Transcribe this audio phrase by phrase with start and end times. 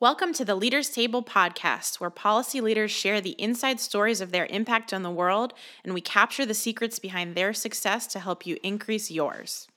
[0.00, 4.46] Welcome to the Leaders Table podcast, where policy leaders share the inside stories of their
[4.46, 5.52] impact on the world,
[5.84, 9.68] and we capture the secrets behind their success to help you increase yours.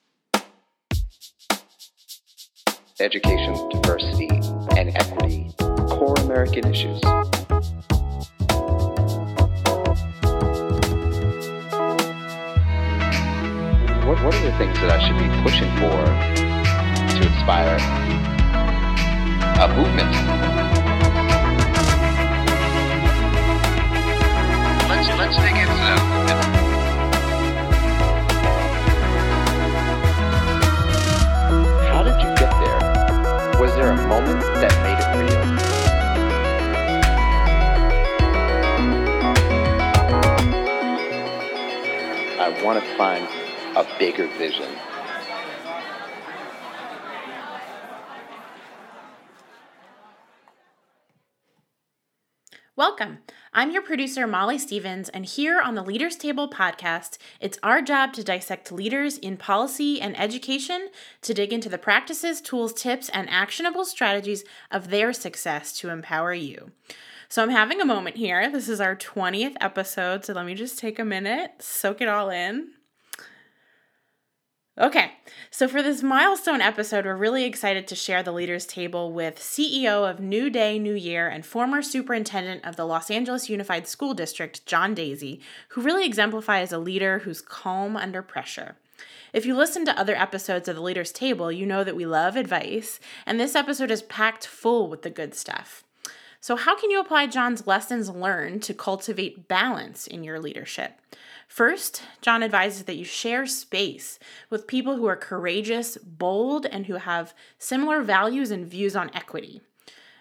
[3.01, 4.29] Education, diversity,
[4.77, 5.51] and equity,
[5.89, 7.01] core American issues.
[14.05, 15.99] What, what are the things that I should be pushing for
[17.19, 18.12] to inspire
[19.63, 20.11] a movement.
[24.89, 25.99] Let's, let's dig into that
[31.87, 32.81] How did you get there?
[33.61, 35.43] Was there a moment that made it real?
[42.41, 43.25] I want to find
[43.77, 44.75] a bigger vision.
[52.75, 53.19] Welcome.
[53.55, 58.11] I'm your producer, Molly Stevens, and here on the Leaders Table podcast, it's our job
[58.13, 60.89] to dissect leaders in policy and education
[61.21, 66.33] to dig into the practices, tools, tips, and actionable strategies of their success to empower
[66.33, 66.71] you.
[67.29, 68.51] So I'm having a moment here.
[68.51, 72.31] This is our 20th episode, so let me just take a minute, soak it all
[72.31, 72.69] in.
[74.75, 75.11] Okay,
[75.51, 80.09] so for this milestone episode, we're really excited to share the Leaders Table with CEO
[80.09, 84.65] of New Day, New Year, and former superintendent of the Los Angeles Unified School District,
[84.65, 88.75] John Deasy, who really exemplifies a leader who's calm under pressure.
[89.31, 92.35] If you listen to other episodes of the Leaders Table, you know that we love
[92.35, 95.83] advice, and this episode is packed full with the good stuff.
[96.39, 100.99] So, how can you apply John's lessons learned to cultivate balance in your leadership?
[101.53, 104.17] First, John advises that you share space
[104.49, 109.61] with people who are courageous, bold, and who have similar values and views on equity.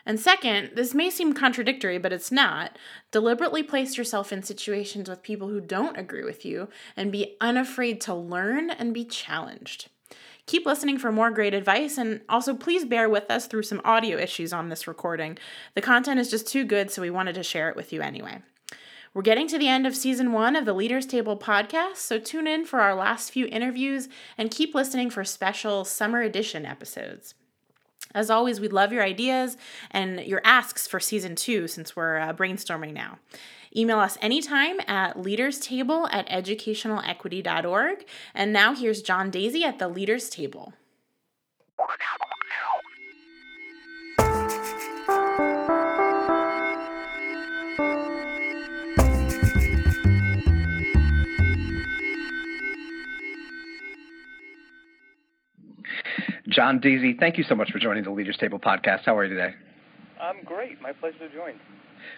[0.05, 2.77] And second, this may seem contradictory, but it's not.
[3.13, 8.03] Deliberately place yourself in situations with people who don't agree with you and be unafraid
[8.03, 9.89] to learn and be challenged.
[10.45, 14.19] Keep listening for more great advice, and also please bear with us through some audio
[14.19, 15.39] issues on this recording.
[15.75, 18.43] The content is just too good, so we wanted to share it with you anyway.
[19.15, 22.47] We're getting to the end of season one of the Leaders Table podcast, so tune
[22.47, 24.09] in for our last few interviews
[24.39, 27.35] and keep listening for special summer edition episodes.
[28.15, 29.59] As always, we love your ideas
[29.91, 33.19] and your asks for season two since we're uh, brainstorming now.
[33.77, 38.07] Email us anytime at leaderstable at educationalequity.org.
[38.35, 40.73] And now here's John Deasy at the Leaders Table.
[56.53, 59.07] John Deasy, thank you so much for joining the Leaders Table podcast.
[59.07, 59.55] How are you today?
[60.21, 60.81] I'm great.
[60.83, 61.55] My pleasure to join.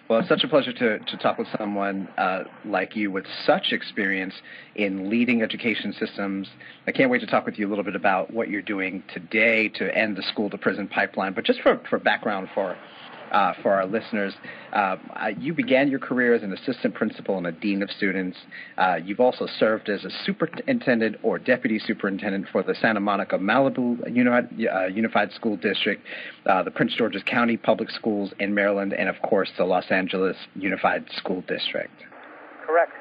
[0.09, 3.71] Well, it's such a pleasure to, to talk with someone uh, like you with such
[3.71, 4.33] experience
[4.75, 6.49] in leading education systems.
[6.85, 9.69] I can't wait to talk with you a little bit about what you're doing today
[9.69, 11.33] to end the school to prison pipeline.
[11.33, 12.75] But just for, for background for
[13.31, 14.33] uh, for our listeners.
[14.73, 14.97] Uh,
[15.39, 18.37] you began your career as an assistant principal and a dean of students.
[18.77, 24.13] Uh, you've also served as a superintendent or deputy superintendent for the Santa Monica Malibu
[24.13, 26.01] Unified, uh, Unified School District,
[26.45, 30.37] uh, the Prince George's County Public Schools in Maryland, and of course the Los Angeles
[30.55, 31.93] Unified School District.
[32.65, 32.91] Correct.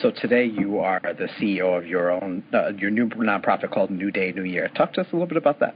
[0.00, 4.10] So today you are the CEO of your own, uh, your new nonprofit called New
[4.10, 4.68] Day, New Year.
[4.74, 5.74] Talk to us a little bit about that.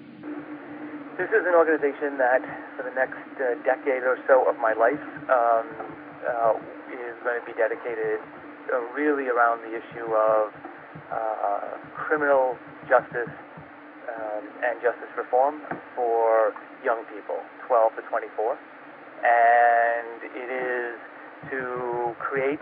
[1.15, 2.43] This is an organization that,
[2.75, 4.99] for the next uh, decade or so of my life,
[5.31, 5.63] um,
[6.27, 6.59] uh,
[6.91, 8.19] is going to be dedicated
[8.67, 10.51] uh, really around the issue of
[11.15, 12.59] uh, criminal
[12.91, 13.31] justice
[14.11, 15.63] um, and justice reform
[15.95, 16.51] for
[16.83, 17.39] young people,
[17.71, 18.59] 12 to 24.
[19.23, 20.99] And it is
[21.55, 22.59] to create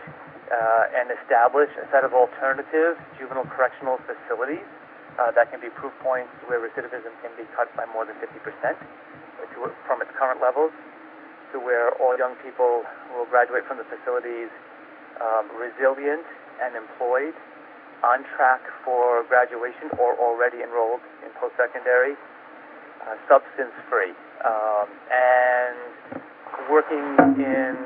[0.53, 4.69] uh, and establish a set of alternative juvenile correctional facilities
[5.21, 8.33] uh, that can be proof points where recidivism can be cut by more than 50%
[8.33, 10.73] to, from its current levels
[11.53, 12.83] to where all young people
[13.13, 14.49] will graduate from the facilities
[15.21, 16.25] um, resilient
[16.65, 17.37] and employed,
[18.03, 22.19] on track for graduation or already enrolled in post-secondary,
[23.07, 24.11] uh, substance-free,
[24.43, 25.79] um, and
[26.67, 27.05] working
[27.39, 27.77] in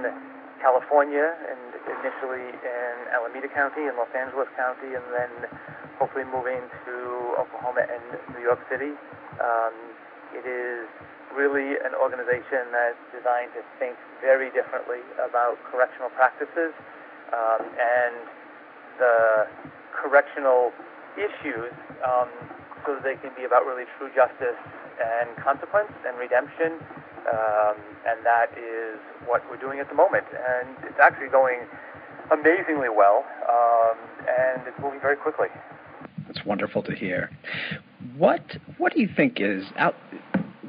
[0.63, 5.33] California and initially in Alameda County and Los Angeles County, and then
[6.01, 6.97] hopefully moving to
[7.39, 8.03] Oklahoma and
[8.35, 8.93] New York City.
[9.41, 9.75] Um,
[10.35, 10.89] it is
[11.37, 16.73] really an organization that's designed to think very differently about correctional practices
[17.33, 18.17] um, and
[18.99, 19.47] the
[19.93, 20.73] correctional
[21.17, 21.73] issues
[22.05, 22.29] um,
[22.85, 24.57] so that they can be about really true justice
[24.97, 26.81] and consequence and redemption,
[27.29, 27.77] um,
[28.09, 28.97] and that is
[29.27, 30.25] what we're doing at the moment.
[30.33, 31.61] And it's actually going
[32.31, 35.49] amazingly well, um, and it's moving very quickly.
[36.37, 37.31] It's wonderful to hear.
[38.17, 38.43] What
[38.79, 39.95] What do you think is out?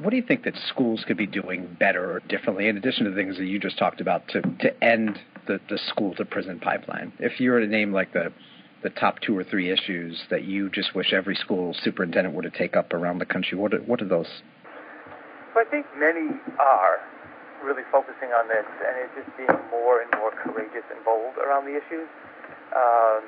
[0.00, 3.10] What do you think that schools could be doing better or differently, in addition to
[3.10, 6.58] the things that you just talked about, to to end the, the school to prison
[6.58, 7.12] pipeline?
[7.18, 8.32] If you were to name like the
[8.82, 12.50] the top two or three issues that you just wish every school superintendent were to
[12.50, 14.28] take up around the country, what are, what are those?
[15.52, 16.30] So I think many
[16.60, 16.98] are
[17.62, 21.66] really focusing on this, and it's just being more and more courageous and bold around
[21.66, 22.08] the issues.
[22.74, 23.24] Um,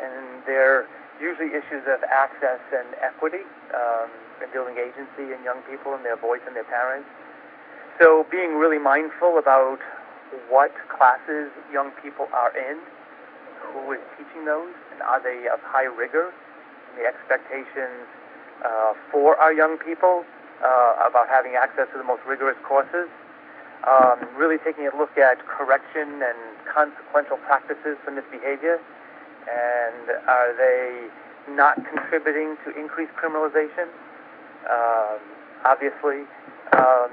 [0.00, 0.86] and they're
[1.20, 4.10] usually issues of access and equity, um,
[4.42, 7.08] and building agency in young people and their voice and their parents.
[8.00, 9.80] So being really mindful about
[10.50, 12.76] what classes young people are in,
[13.72, 18.04] who is teaching those, and are they of high rigor, and the expectations
[18.64, 20.24] uh, for our young people
[20.60, 23.08] uh, about having access to the most rigorous courses.
[23.86, 28.80] Um, really taking a look at correction and consequential practices for misbehavior
[29.46, 31.08] and are they
[31.54, 33.88] not contributing to increased criminalization?
[34.66, 35.18] Um,
[35.64, 36.26] obviously,
[36.74, 37.10] um,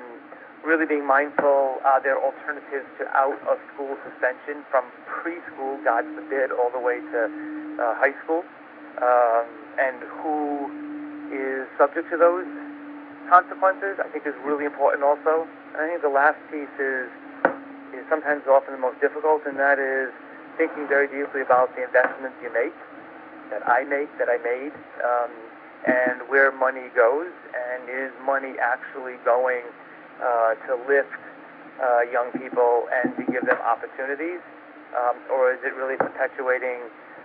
[0.66, 6.52] really being mindful, are there alternatives to out of school suspension from preschool, God forbid,
[6.52, 7.20] all the way to
[7.78, 8.44] uh, high school?
[8.98, 9.46] Um,
[9.78, 10.70] and who
[11.34, 12.46] is subject to those
[13.30, 15.48] consequences, I think is really important also.
[15.74, 17.10] And I think the last piece is,
[17.94, 20.14] is sometimes often the most difficult, and that is
[20.58, 22.76] thinking very deeply about the investments you make,
[23.50, 24.74] that I make, that I made,
[25.04, 25.32] um,
[25.86, 29.64] and where money goes, and is money actually going
[30.22, 31.12] uh, to lift
[31.82, 34.40] uh, young people and to give them opportunities,
[34.96, 36.80] um, or is it really perpetuating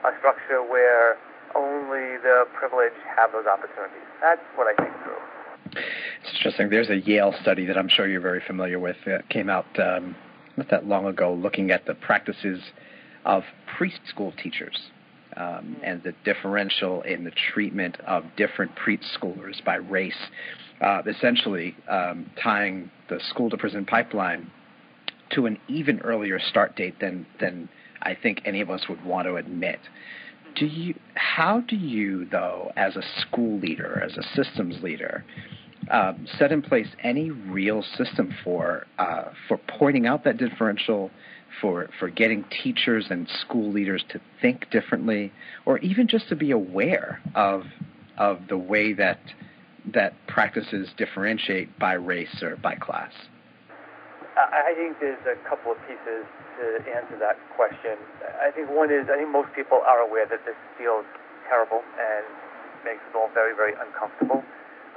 [0.04, 1.16] a structure where
[1.54, 4.04] only the privileged have those opportunities?
[4.20, 5.82] That's what I think through.
[6.22, 6.70] It's interesting.
[6.70, 10.16] There's a Yale study that I'm sure you're very familiar with that came out um,
[10.56, 12.60] not that long ago looking at the practices
[13.28, 13.44] of
[13.78, 14.76] preschool teachers
[15.36, 20.16] um, and the differential in the treatment of different preschoolers by race,
[20.80, 24.50] uh, essentially um, tying the school to prison pipeline
[25.30, 27.68] to an even earlier start date than than
[28.00, 29.78] I think any of us would want to admit.
[30.56, 30.94] Do you?
[31.14, 35.24] How do you, though, as a school leader, as a systems leader,
[35.90, 41.10] um, set in place any real system for uh, for pointing out that differential
[41.60, 45.32] for for getting teachers and school leaders to think differently,
[45.66, 47.64] or even just to be aware of
[48.16, 49.20] of the way that
[49.94, 53.12] that practices differentiate by race or by class?
[54.36, 56.22] I think there's a couple of pieces
[56.60, 57.98] to answer that question.
[58.38, 61.04] I think one is I think most people are aware that this feels
[61.48, 62.24] terrible and
[62.84, 64.44] makes us all very very uncomfortable.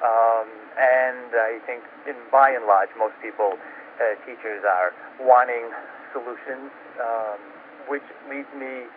[0.02, 0.50] Um,
[0.82, 3.54] and I think, in by and large, most people,
[4.02, 4.90] uh, teachers, are
[5.22, 5.70] wanting
[6.14, 7.40] solutions, um,
[7.88, 8.88] which leads me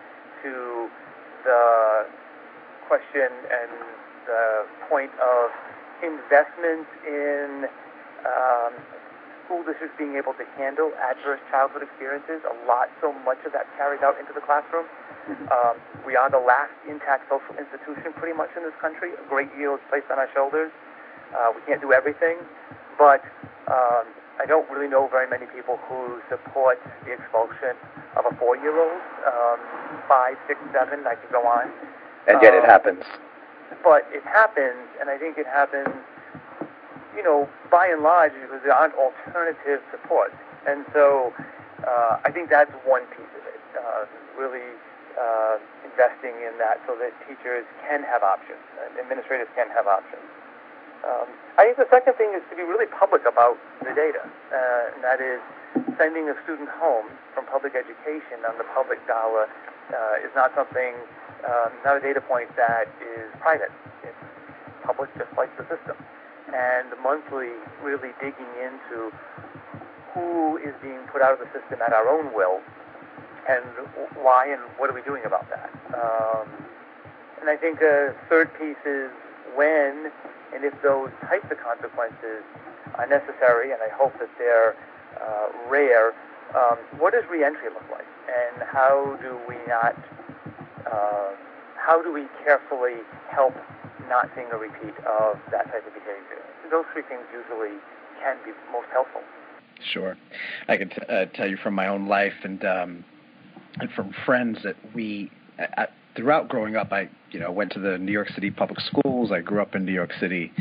[0.43, 0.89] to
[1.45, 2.07] the
[2.89, 3.71] question and
[4.27, 5.51] the point of
[6.03, 7.69] investment in
[8.25, 8.73] um,
[9.45, 12.41] school districts being able to handle adverse childhood experiences.
[12.49, 14.89] A lot, so much of that carried out into the classroom.
[15.29, 15.49] Mm-hmm.
[15.53, 19.13] Um, we are the last intact social institution pretty much in this country.
[19.13, 20.73] A great deal is placed on our shoulders.
[21.33, 22.39] Uh, we can't do everything,
[22.97, 23.25] but
[23.69, 24.07] um,
[24.41, 27.77] I don't really know very many people who support the expulsion
[28.17, 29.59] of a four-year-old, um,
[30.09, 31.07] five, six, seven.
[31.07, 31.71] I could go on.
[32.27, 33.05] And yet it um, happens.
[33.83, 35.89] But it happens, and I think it happens,
[37.17, 40.35] you know, by and large because there aren't alternative supports.
[40.67, 41.33] And so
[41.87, 43.61] uh, I think that's one piece of it.
[43.77, 44.07] Uh,
[44.39, 44.75] really
[45.15, 48.61] uh, investing in that so that teachers can have options,
[48.99, 50.27] administrators can have options.
[51.05, 51.29] Um,
[51.61, 55.05] I think the second thing is to be really public about the data, uh, and
[55.05, 55.41] that is
[56.01, 59.47] sending a student home from public education on the public dollar
[59.93, 60.97] uh, is not something,
[61.45, 63.71] um, not a data point that is private.
[64.03, 64.17] It's
[64.83, 65.97] public just like the system.
[66.55, 69.13] And monthly, really digging into
[70.15, 72.61] who is being put out of the system at our own will
[73.49, 73.65] and
[74.23, 75.69] why and what are we doing about that.
[75.93, 76.49] Um,
[77.41, 79.11] and I think a third piece is
[79.55, 80.11] when
[80.55, 82.43] and if those types of consequences
[82.95, 84.77] are necessary, and I hope that they're
[85.21, 86.15] uh, rare,
[86.55, 88.07] um, what does reentry look like?
[88.29, 89.97] And how do we not,
[90.87, 91.33] uh,
[91.77, 93.55] how do we carefully help
[94.09, 96.43] not seeing a repeat of that type of behavior?
[96.71, 97.77] Those three things usually
[98.23, 99.23] can be most helpful.
[99.93, 100.17] Sure.
[100.69, 103.05] I can t- uh, tell you from my own life and, um,
[103.81, 107.99] and from friends that we, uh, throughout growing up, I you know went to the
[107.99, 109.33] New York City public schools.
[109.33, 110.53] I grew up in New York City,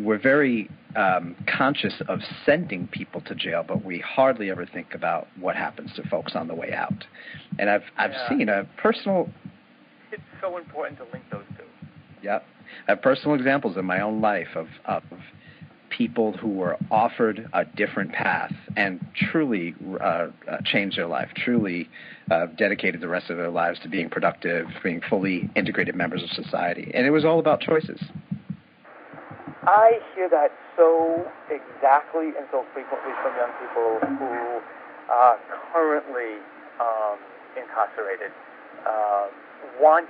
[0.00, 5.28] we're very um, conscious of sending people to jail, but we hardly ever think about
[5.40, 7.04] what happens to folks on the way out.
[7.58, 8.28] And I've I've Yeah.
[8.28, 9.30] seen a personal
[10.10, 11.64] It's so important to link those two.
[12.22, 12.40] yeah,
[12.88, 15.02] I have personal examples in my own life of of
[15.96, 21.88] people who were offered a different path and truly uh, uh, changed their life, truly
[22.30, 26.30] uh, dedicated the rest of their lives to being productive, being fully integrated members of
[26.30, 28.00] society, and it was all about choices.
[29.64, 34.60] I hear that so exactly and so frequently from young people who
[35.12, 35.38] are
[35.72, 36.42] currently
[36.80, 37.18] um,
[37.56, 38.32] incarcerated,
[38.88, 39.28] uh,
[39.80, 40.08] want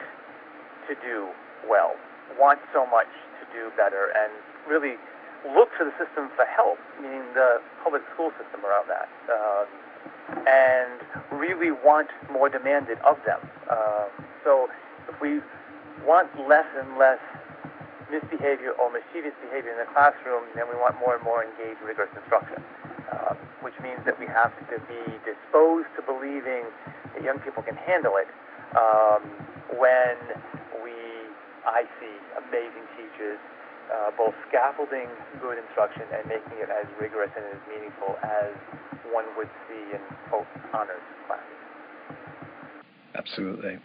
[0.88, 1.28] to do
[1.68, 1.92] well,
[2.38, 3.10] want so much
[3.40, 4.32] to do better, and
[4.68, 4.94] really
[5.54, 9.66] look to the system for help, meaning the public school system around that, um,
[10.46, 10.98] and
[11.34, 13.40] really want more demanded of them.
[13.70, 14.08] Um,
[14.44, 14.70] so
[15.08, 15.40] if we
[16.06, 17.20] want less and less
[18.10, 22.12] misbehavior or mischievous behavior in the classroom, then we want more and more engaged, rigorous
[22.14, 22.62] instruction,
[23.10, 23.34] uh,
[23.64, 26.68] which means that we have to be disposed to believing
[27.14, 28.28] that young people can handle it
[28.76, 29.24] um,
[29.80, 30.16] when
[30.84, 30.92] we,
[31.64, 33.40] I see amazing teachers
[33.92, 35.08] uh, both scaffolding
[35.40, 38.50] good instruction and making it as rigorous and as meaningful as
[39.12, 41.62] one would see in quote honors classes.
[43.14, 43.78] Absolutely.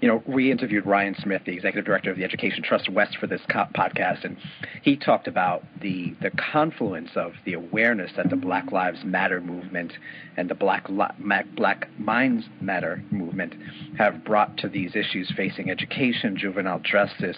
[0.00, 3.26] You know, we interviewed Ryan Smith, the executive director of the Education Trust West, for
[3.26, 4.38] this co- podcast, and
[4.82, 9.92] he talked about the the confluence of the awareness that the Black Lives Matter movement
[10.38, 13.54] and the Black Li- Black Minds Matter movement
[13.98, 17.36] have brought to these issues facing education, juvenile justice,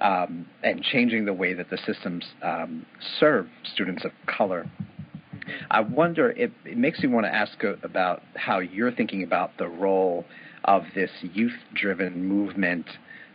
[0.00, 2.86] um, and changing the way that the systems um,
[3.18, 4.70] serve students of color.
[5.70, 9.68] I wonder, it, it makes me want to ask about how you're thinking about the
[9.68, 10.24] role
[10.64, 12.86] of this youth-driven movement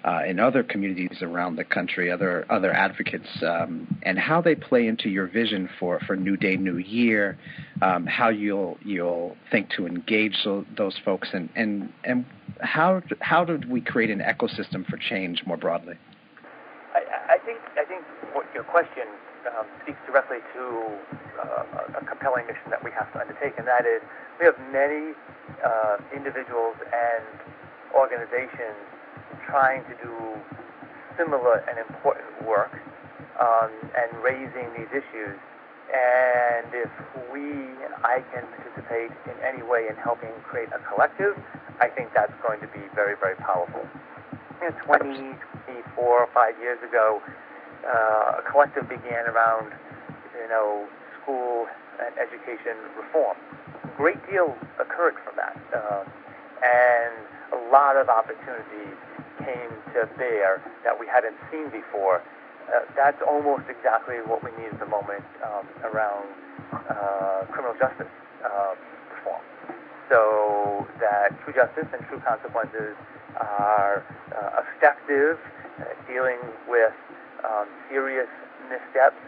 [0.03, 4.87] uh, in other communities around the country, other other advocates, um, and how they play
[4.87, 7.37] into your vision for, for New Day, New Year,
[7.81, 12.25] um, how you'll you'll think to engage so, those folks, and, and and
[12.59, 15.95] how how did we create an ecosystem for change more broadly?
[16.93, 18.03] I, I think I think
[18.33, 19.09] what your question
[19.49, 20.63] um, speaks directly to
[21.41, 24.01] uh, a compelling mission that we have to undertake, and that is
[24.39, 25.13] we have many
[25.65, 27.25] uh, individuals and
[27.93, 28.77] organizations
[29.49, 30.13] trying to do
[31.17, 32.73] similar and important work
[33.41, 35.37] um, and raising these issues.
[35.93, 36.89] And if
[37.29, 41.37] we, and I can participate in any way in helping create a collective,
[41.81, 43.85] I think that's going to be very, very powerful.
[44.61, 47.21] You know, 20, 24 or 5 years ago,
[47.85, 49.71] uh, a collective began around,
[50.35, 50.87] you know,
[51.21, 51.67] school
[51.99, 53.37] and education reform.
[53.83, 55.55] A great deal occurred from that.
[55.73, 56.07] Um,
[56.63, 57.13] and
[57.51, 58.97] a lot of opportunities
[59.39, 62.21] came to bear that we hadn't seen before.
[62.71, 66.25] Uh, that's almost exactly what we need at the moment um, around
[66.71, 68.07] uh, criminal justice
[68.45, 68.75] uh,
[69.11, 69.43] reform.
[70.09, 72.95] So that true justice and true consequences
[73.37, 75.37] are uh, effective
[75.79, 76.93] uh, dealing with
[77.43, 78.29] um, serious
[78.69, 79.19] missteps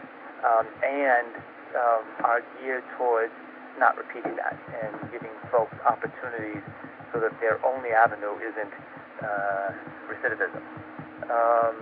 [0.44, 1.28] um, and
[1.76, 3.32] um, are geared towards
[3.78, 6.64] not repeating that and giving folks opportunities
[7.12, 8.72] so that their only avenue isn't
[9.22, 9.72] uh,
[10.08, 10.62] recidivism.
[11.28, 11.76] Um,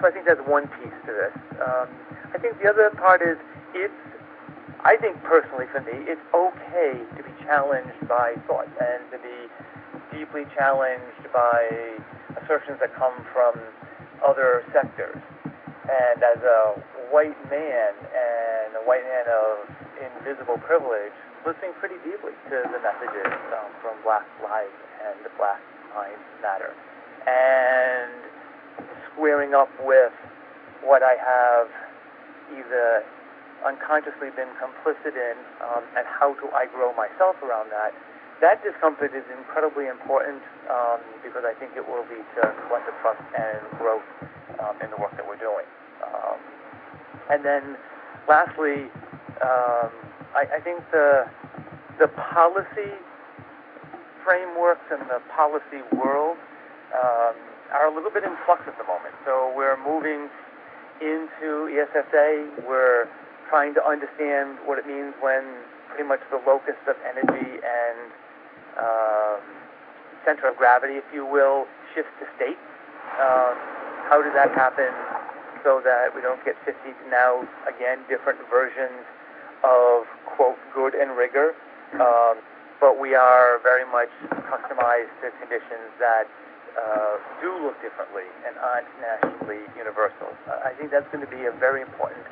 [0.00, 1.34] so I think that's one piece to this.
[1.60, 1.88] Um,
[2.32, 3.36] I think the other part is
[3.74, 3.92] it's,
[4.84, 10.18] I think personally for me, it's okay to be challenged by thought and to be
[10.18, 11.98] deeply challenged by
[12.42, 13.60] assertions that come from
[14.26, 15.20] other sectors.
[15.84, 16.60] And as a
[17.12, 19.68] white man and a white man of
[20.00, 21.12] invisible privilege,
[21.44, 25.60] listening pretty deeply to the messages um, from Black Lives and Black
[25.92, 26.72] Minds Matter.
[27.28, 28.12] And
[29.12, 30.12] squaring up with
[30.82, 31.68] what I have
[32.52, 33.04] either
[33.64, 37.96] unconsciously been complicit in um, and how do I grow myself around that.
[38.40, 43.22] That discomfort is incredibly important um, because I think it will lead to collective trust
[43.36, 44.06] and growth
[44.60, 45.66] um, in the work that we're doing.
[46.04, 46.38] Um,
[47.30, 47.76] and then
[48.28, 48.88] lastly,
[49.42, 49.92] um,
[50.34, 51.28] I, I think the,
[51.98, 52.96] the policy
[54.24, 56.36] frameworks and the policy world
[56.96, 57.36] um,
[57.72, 59.14] are a little bit in flux at the moment.
[59.24, 60.28] So we're moving
[61.00, 62.64] into ESSA.
[62.66, 63.08] We're
[63.50, 65.44] trying to understand what it means when
[65.92, 67.98] pretty much the locus of energy and
[68.78, 69.13] um,
[70.24, 72.58] center of gravity, if you will, shifts to state.
[73.20, 73.54] Um,
[74.10, 74.90] how does that happen
[75.62, 76.76] so that we don't get 50
[77.08, 79.04] now, again, different versions
[79.64, 80.04] of,
[80.36, 81.54] quote, good and rigor?
[82.00, 82.42] Um,
[82.80, 84.10] but we are very much
[84.50, 86.28] customized to conditions that
[86.74, 90.28] uh, do look differently and aren't nationally universal.
[90.48, 92.26] Uh, I think that's going to be a very important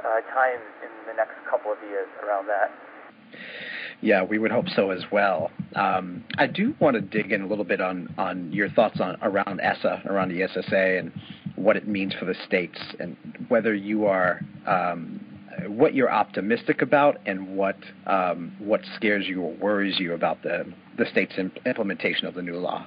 [0.00, 2.70] uh, time in the next couple of years around that.
[4.02, 5.50] Yeah, we would hope so as well.
[5.76, 9.18] Um, I do want to dig in a little bit on, on your thoughts on
[9.22, 11.12] around ESSA, around the SSA, and
[11.56, 13.16] what it means for the states, and
[13.48, 15.20] whether you are um,
[15.66, 17.76] what you're optimistic about, and what
[18.06, 20.64] um, what scares you or worries you about the
[20.96, 22.86] the state's imp- implementation of the new law.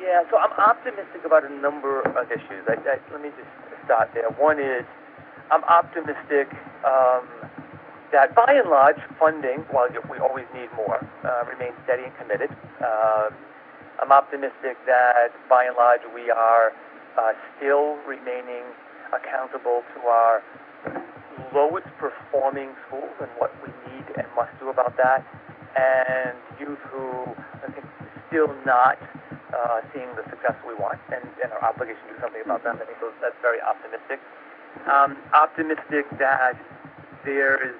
[0.00, 2.64] Yeah, so I'm optimistic about a number of issues.
[2.68, 4.30] I, I, let me just start there.
[4.38, 4.84] One is
[5.50, 6.48] I'm optimistic
[6.86, 7.26] um,
[8.12, 12.50] that by and large, funding, while we always need more, uh, remains steady and committed.
[12.80, 13.34] Um,
[14.00, 16.72] I'm optimistic that by and large we are
[17.18, 18.62] uh, still remaining
[19.12, 20.42] accountable to our
[21.54, 25.24] lowest performing schools and what we need and must do about that,
[25.76, 27.34] and youth who
[27.64, 27.84] I think
[28.28, 28.98] still not
[29.52, 32.78] uh, seeing the success we want and, and our obligation to do something about them.
[32.80, 34.20] I think that's very optimistic.
[34.86, 36.54] Um, optimistic that
[37.28, 37.76] there is,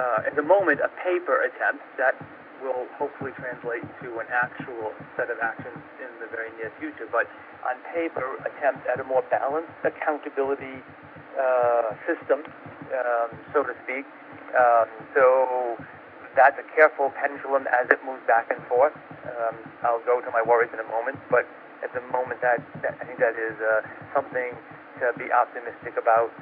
[0.00, 2.16] uh, at the moment, a paper attempt that
[2.64, 7.04] will hopefully translate to an actual set of actions in the very near future.
[7.12, 7.28] But
[7.68, 10.80] on paper, attempt at a more balanced accountability
[11.36, 12.40] uh, system,
[12.92, 14.08] um, so to speak.
[14.56, 15.76] Um, so
[16.36, 18.96] that's a careful pendulum as it moves back and forth.
[19.28, 21.44] Um, I'll go to my worries in a moment, but
[21.84, 23.84] at the moment, that, that I think that is uh,
[24.16, 24.56] something
[25.00, 26.32] to be optimistic about.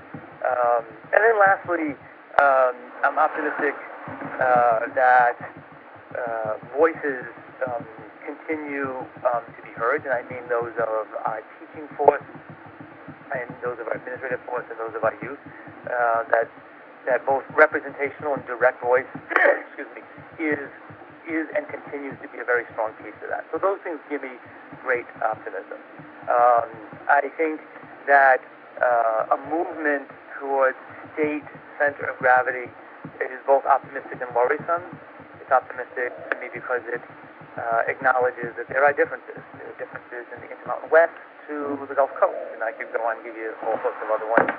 [0.42, 0.82] Um,
[1.14, 1.98] and then lastly,
[2.38, 3.74] um, I'm optimistic
[4.38, 5.38] uh, that
[6.14, 7.26] uh, voices
[7.66, 7.82] um,
[8.22, 12.22] continue um, to be heard, and I mean those of our teaching force,
[13.34, 15.38] and those of our administrative force, and those of our youth.
[15.86, 16.46] Uh, that
[17.06, 19.08] that both representational and direct voice,
[19.66, 20.02] excuse me,
[20.38, 20.70] is
[21.26, 23.44] is and continues to be a very strong piece of that.
[23.52, 24.38] So those things give me
[24.82, 25.78] great optimism.
[26.30, 26.70] Um,
[27.08, 27.60] I think
[28.06, 28.40] that
[28.80, 30.06] uh, a movement
[30.38, 30.78] towards
[31.18, 31.42] state
[31.82, 32.70] center of gravity
[33.18, 34.84] it is both optimistic and worrisome.
[35.42, 37.02] It's optimistic to me because it
[37.58, 39.42] uh, acknowledges that there are differences.
[39.58, 41.18] There are differences in the Intermountain West
[41.50, 43.98] to the Gulf Coast, and I could go on and give you a whole host
[43.98, 44.50] of other ones.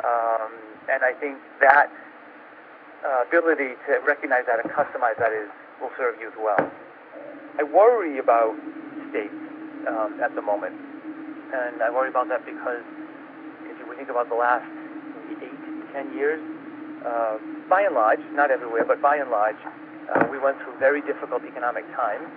[0.00, 0.52] Um,
[0.88, 1.92] and I think that
[3.04, 6.72] uh, ability to recognize that and customize that is will serve youth well.
[7.60, 8.56] I worry about
[9.12, 9.36] states
[9.88, 10.76] um, at the moment,
[11.52, 12.84] and I worry about that because
[13.68, 14.64] if you think about the last
[15.44, 15.65] eight,
[15.96, 16.36] ten years,
[17.08, 17.40] uh,
[17.72, 19.56] by and large, not everywhere, but by and large,
[20.12, 22.28] uh, we went through very difficult economic times.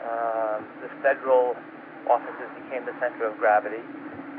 [0.00, 1.52] Uh, the federal
[2.08, 3.84] offices became the center of gravity,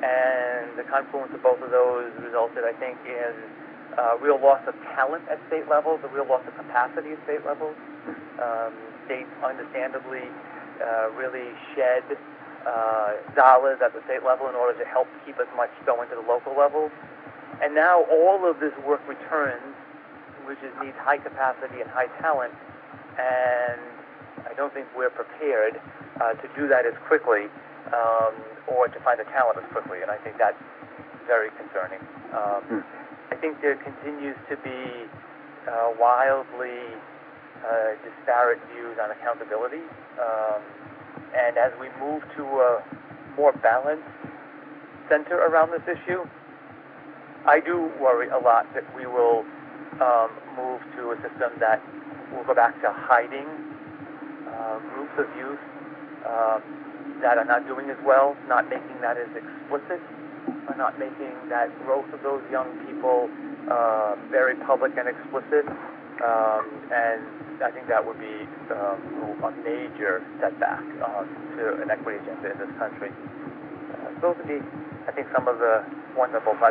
[0.01, 3.33] and the confluence of both of those resulted, I think, in
[3.93, 7.45] uh, real loss of talent at state levels, a real loss of capacity at state
[7.45, 7.77] levels.
[8.41, 8.73] Um,
[9.05, 10.25] states, understandably,
[10.81, 12.03] uh, really shed
[12.65, 16.15] uh, dollars at the state level in order to help keep as much going to
[16.15, 16.91] the local levels.
[17.63, 19.63] And now all of this work returns,
[20.45, 22.52] which is, needs high capacity and high talent,
[23.15, 23.80] and
[24.43, 25.80] I don't think we're prepared
[26.19, 27.47] uh, to do that as quickly
[27.95, 28.36] um,
[28.67, 30.60] or to find the talent as quickly, and I think that's
[31.26, 32.04] very concerning.
[32.36, 32.84] Um, mm.
[33.32, 35.08] I think there continues to be
[35.63, 36.99] uh, wildly
[37.63, 39.88] uh, disparate views on accountability.
[40.19, 40.60] Um,
[41.32, 42.84] and as we move to a
[43.38, 44.04] more balanced
[45.08, 46.28] center around this issue,
[47.45, 49.43] I do worry a lot that we will
[49.99, 51.84] um, move to a system that
[52.32, 53.47] will go back to hiding
[54.47, 55.60] uh, groups of youth
[56.23, 56.63] um,
[57.21, 59.99] that are not doing as well, not making that as explicit
[60.67, 63.29] are not making that growth of those young people
[63.69, 65.67] uh, very public and explicit.
[66.23, 66.63] Um,
[66.95, 67.27] and
[67.63, 71.27] I think that would be um, a major setback um,
[71.58, 73.12] to an equity agenda in this country.
[73.12, 74.63] Uh, those would be,
[75.08, 75.84] I think, some of the
[76.15, 76.62] ones on both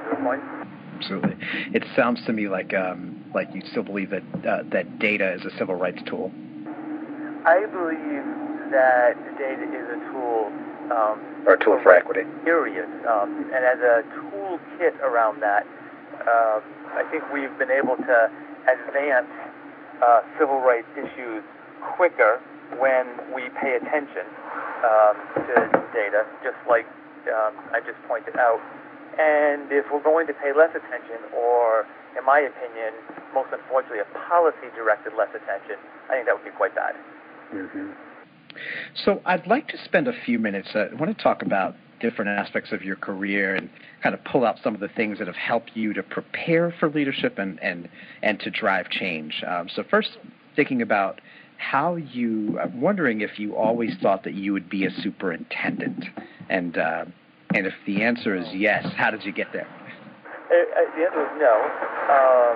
[1.02, 1.38] sides of the coin.
[1.40, 1.74] Absolutely.
[1.74, 5.44] It sounds to me like um, like you still believe that uh, that data is
[5.44, 6.30] a civil rights tool.
[7.44, 8.24] I believe
[8.70, 10.52] that data is a tool
[10.90, 12.22] um, or a tool for equity.
[12.44, 12.88] Period.
[13.06, 15.66] Um, and as a toolkit around that,
[16.22, 16.62] um,
[16.94, 18.30] I think we've been able to
[18.70, 19.30] advance
[20.06, 21.42] uh, civil rights issues
[21.96, 22.40] quicker
[22.78, 24.24] when we pay attention
[24.86, 25.54] um, to
[25.92, 26.86] data, just like
[27.28, 28.60] um, I just pointed out.
[29.18, 31.84] And if we're going to pay less attention, or
[32.16, 32.94] in my opinion,
[33.34, 35.76] most unfortunately, a policy directed less attention,
[36.08, 36.94] I think that would be quite bad.
[37.52, 37.90] Mm-hmm.
[39.04, 40.68] So I'd like to spend a few minutes.
[40.74, 43.70] Uh, I want to talk about different aspects of your career and
[44.02, 46.90] kind of pull out some of the things that have helped you to prepare for
[46.90, 47.88] leadership and and
[48.22, 49.42] and to drive change.
[49.46, 50.18] Um, so first,
[50.56, 51.20] thinking about
[51.56, 52.58] how you.
[52.58, 56.04] I'm wondering if you always thought that you would be a superintendent,
[56.50, 57.04] and uh,
[57.54, 59.68] and if the answer is yes, how did you get there?
[60.26, 61.54] Uh, uh, the answer is no.
[62.08, 62.54] Um,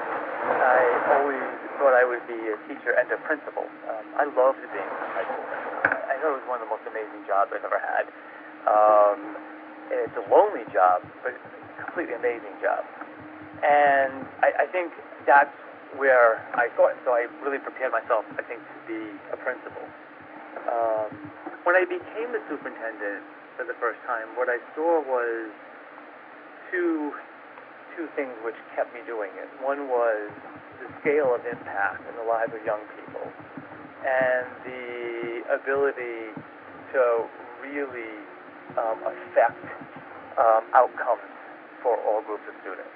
[0.61, 0.81] I
[1.21, 1.45] always
[1.77, 3.65] thought I would be a teacher and a principal.
[3.89, 5.45] Um, I loved being a high school.
[5.85, 8.05] I thought it was one of the most amazing jobs I've ever had.
[8.65, 9.37] Um,
[9.93, 12.83] it's a lonely job, but it's a completely amazing job.
[13.65, 14.93] And I, I think
[15.25, 15.53] that's
[15.97, 16.97] where I thought.
[17.05, 19.01] So I really prepared myself, I think, to be
[19.33, 19.85] a principal.
[20.67, 21.11] Um,
[21.65, 23.25] when I became the superintendent
[23.57, 25.51] for the first time, what I saw was
[26.71, 27.13] two
[27.97, 29.49] two things which kept me doing it.
[29.65, 30.29] One was
[30.85, 33.25] the scale of impact in the lives of young people,
[34.05, 36.37] and the ability
[36.93, 37.25] to
[37.65, 38.21] really
[38.77, 39.65] um, affect
[40.37, 41.25] um, outcomes
[41.81, 42.93] for all groups of students.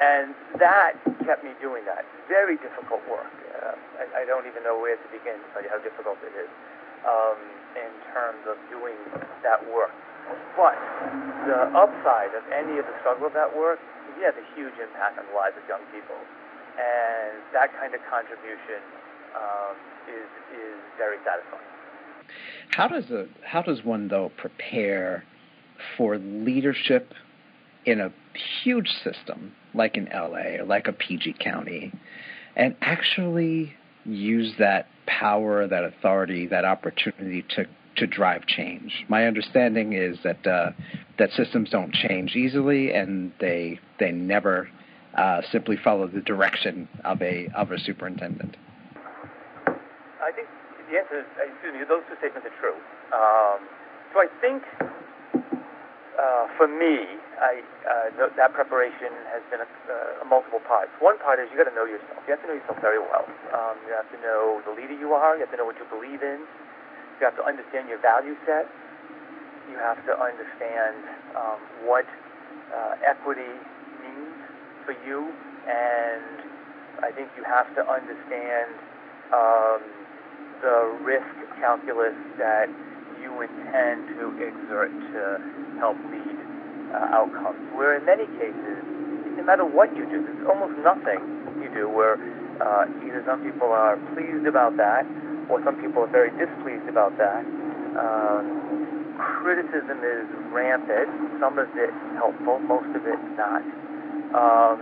[0.00, 0.96] And that
[1.28, 2.08] kept me doing that.
[2.26, 3.28] Very difficult work.
[3.52, 6.32] Uh, I, I, don't even know where to begin to tell you how difficult it
[6.34, 6.50] is
[7.06, 7.38] um,
[7.76, 8.96] in terms of doing
[9.42, 9.92] that work.
[10.56, 10.76] But
[11.48, 13.80] the upside of any of the struggle of that work,
[14.10, 16.16] is it has a huge impact on the lives of young people.
[16.78, 18.80] And that kind of contribution
[19.36, 19.76] um,
[20.08, 21.68] is, is very satisfying.
[22.72, 25.24] How does a how does one though prepare
[25.96, 27.12] for leadership
[27.84, 28.12] in a
[28.62, 31.92] huge system like in LA or like a PG County
[32.56, 39.04] and actually use that power, that authority, that opportunity to to drive change.
[39.08, 40.70] My understanding is that uh,
[41.18, 44.68] that systems don't change easily, and they they never
[45.16, 48.56] uh, simply follow the direction of a of a superintendent.
[49.66, 50.48] I think
[50.98, 52.76] answer excuse me, those two statements are true.
[53.12, 53.68] Um,
[54.12, 54.62] so I think
[56.20, 60.94] uh, for me, I, uh, that preparation has been a, uh, multiple parts.
[61.02, 62.22] One part is you got to know yourself.
[62.22, 63.26] You have to know yourself very well.
[63.50, 65.34] Um, you have to know the leader you are.
[65.34, 66.46] You have to know what you believe in.
[67.18, 68.70] You have to understand your value set.
[69.66, 71.02] You have to understand
[71.34, 72.06] um, what
[72.70, 73.58] uh, equity
[74.06, 74.38] means
[74.86, 75.34] for you,
[75.66, 76.46] and
[77.02, 78.70] I think you have to understand
[79.34, 79.82] um,
[80.62, 82.70] the risk calculus that
[83.18, 85.22] you intend to exert to
[85.78, 86.41] help lead
[86.94, 87.60] uh, outcomes.
[87.74, 88.78] Where in many cases,
[89.36, 91.20] no matter what you do, there's almost nothing
[91.60, 92.20] you do where
[92.60, 95.06] uh, either some people are pleased about that
[95.48, 97.44] or some people are very displeased about that.
[97.98, 101.40] Um, criticism is rampant.
[101.40, 103.62] Some of it helpful, most of it not.
[104.32, 104.78] Um,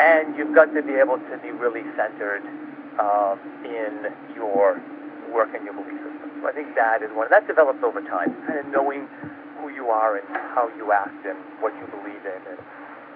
[0.00, 2.42] and you've got to be able to be really centered
[2.98, 4.80] um, in your
[5.32, 6.30] work and your belief system.
[6.42, 7.28] So I think that is one.
[7.30, 9.08] That develops over time, kind of knowing
[9.68, 10.26] who you are and
[10.56, 12.60] how you act and what you believe in and,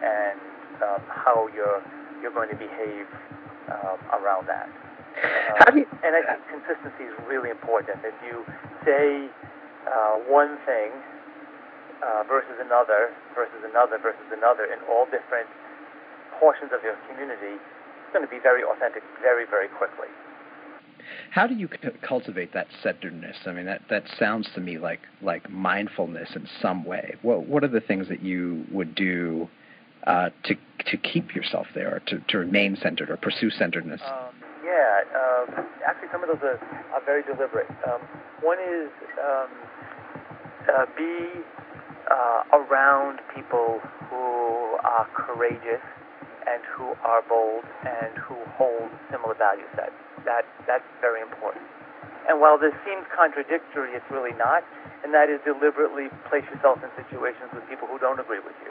[0.05, 0.39] and
[0.85, 1.81] um, how you're
[2.21, 3.09] you're going to behave
[3.73, 4.69] um, around that.
[5.67, 7.99] Um, you, and I think consistency is really important.
[8.05, 8.45] If you
[8.85, 9.27] say
[9.89, 10.93] uh, one thing
[12.05, 15.49] uh, versus another versus another versus another in all different
[16.39, 20.13] portions of your community, it's going to be very authentic very, very quickly.
[21.31, 21.69] How do you
[22.07, 23.37] cultivate that centeredness?
[23.47, 27.15] I mean, that, that sounds to me like like mindfulness in some way.
[27.23, 29.49] What what are the things that you would do
[30.07, 30.55] uh, to
[30.91, 34.01] to keep yourself there, or to, to remain centered, or pursue centeredness?
[34.05, 34.35] Um,
[34.65, 36.59] yeah, um, actually, some of those are,
[36.95, 37.71] are very deliberate.
[37.87, 38.01] Um,
[38.43, 38.91] one is
[39.23, 39.51] um,
[40.69, 41.43] uh, be
[42.11, 45.83] uh, around people who are courageous
[46.47, 49.95] and who are bold and who hold similar value sets.
[50.25, 51.65] That, that's very important.
[52.29, 54.63] And while this seems contradictory, it's really not.
[55.03, 58.71] And that is deliberately place yourself in situations with people who don't agree with you.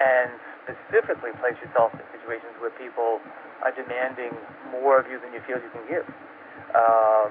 [0.00, 0.32] And
[0.64, 3.20] specifically place yourself in situations where people
[3.60, 4.32] are demanding
[4.72, 6.06] more of you than you feel you can give.
[6.72, 7.30] Um,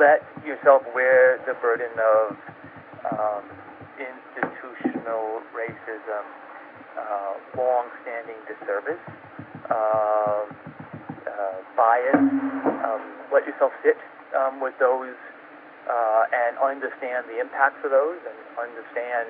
[0.00, 2.36] let yourself wear the burden of
[3.12, 3.44] um,
[4.00, 6.24] institutional racism,
[6.98, 9.02] uh, long-standing disservice,
[9.70, 10.46] um,
[11.26, 12.22] uh, bias.
[12.84, 13.02] Um,
[13.32, 13.98] let yourself sit
[14.36, 15.16] um, with those
[15.90, 19.28] uh, and understand the impacts of those and understand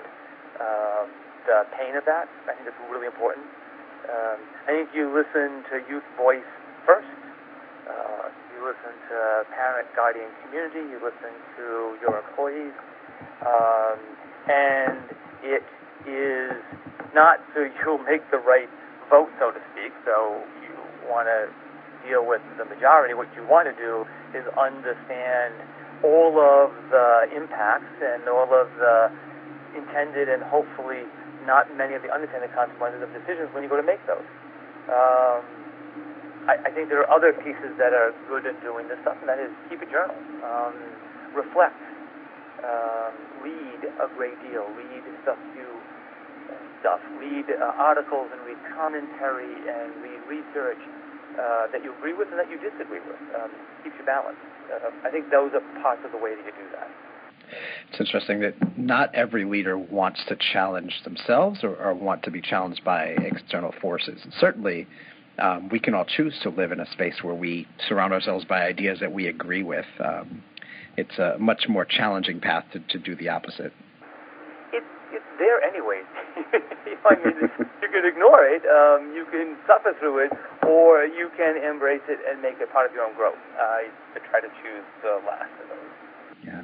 [0.60, 1.06] um,
[1.46, 2.28] the pain of that.
[2.48, 3.46] I think that's really important.
[4.08, 6.46] Um, I think you listen to youth voice
[6.84, 7.08] first.
[7.88, 10.84] Uh, you listen to parent, guardian, community.
[10.88, 12.76] You listen to your employees,
[13.44, 13.98] um,
[14.48, 15.04] and
[15.42, 15.64] it
[16.04, 16.52] is
[17.14, 18.68] not so you'll make the right
[19.08, 19.94] vote, so to speak.
[20.04, 20.74] So you
[21.08, 21.48] want to
[22.04, 23.14] deal with the majority.
[23.14, 24.04] What you want to do
[24.36, 25.54] is understand
[26.02, 29.08] all of the impacts and all of the
[29.72, 31.08] intended and hopefully
[31.46, 34.24] not many of the unintended consequences of decisions when you go to make those.
[34.90, 35.42] Um,
[36.44, 39.28] I, I think there are other pieces that are good at doing this stuff, and
[39.28, 40.76] that is keep a journal, um,
[41.32, 41.76] reflect,
[42.60, 45.73] um, read a great deal, read stuff you
[46.84, 50.76] stuff, read uh, articles and read commentary and read research
[51.40, 53.16] uh, that you agree with and that you disagree with.
[53.40, 53.48] Um,
[53.82, 54.44] keeps you balanced.
[54.68, 56.88] Uh, I think those are parts of the way that you do that.
[57.90, 62.42] It's interesting that not every leader wants to challenge themselves or, or want to be
[62.42, 64.20] challenged by external forces.
[64.22, 64.86] And certainly,
[65.38, 68.62] um, we can all choose to live in a space where we surround ourselves by
[68.62, 69.86] ideas that we agree with.
[70.04, 70.42] Um,
[70.96, 73.72] it's a much more challenging path to, to do the opposite.
[75.38, 76.06] There anyways.
[77.04, 77.36] I mean,
[77.82, 80.32] you can ignore it, um, you can suffer through it,
[80.66, 83.38] or you can embrace it and make it part of your own growth.
[83.58, 83.88] I
[84.30, 86.04] try to choose the last of those.
[86.46, 86.62] Yeah.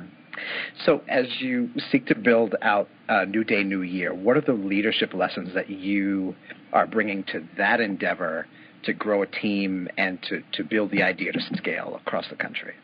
[0.85, 4.53] So, as you seek to build out a New Day, New Year, what are the
[4.53, 6.35] leadership lessons that you
[6.73, 8.47] are bringing to that endeavor
[8.85, 12.75] to grow a team and to, to build the idea to scale across the country?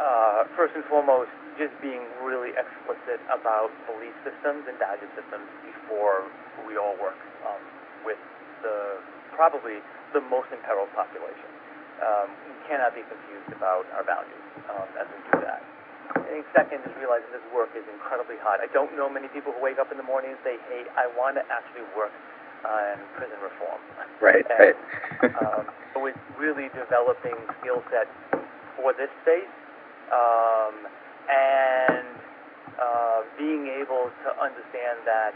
[0.00, 6.28] Uh, first and foremost, just being really explicit about belief systems and value systems before
[6.64, 7.62] we all work um,
[8.06, 8.20] with
[8.64, 9.00] the
[9.36, 9.80] probably
[10.12, 11.48] the most imperiled population.
[12.02, 15.62] Um, we cannot be confused about our values um, as we do that.
[16.12, 18.60] I think second is realizing this work is incredibly hard.
[18.60, 21.08] I don't know many people who wake up in the morning and say, "Hey, I
[21.16, 22.12] want to actually work
[22.66, 23.80] on prison reform."
[24.20, 24.76] Right, and,
[25.24, 25.34] right.
[25.40, 28.12] um, so it's really developing skill sets
[28.76, 29.48] for this space
[30.12, 30.74] um,
[31.32, 32.12] and
[32.76, 35.32] uh, being able to understand that